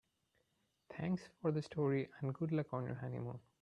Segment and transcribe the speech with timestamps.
[0.97, 3.37] Thanks for the story and good luck on your honeymoon.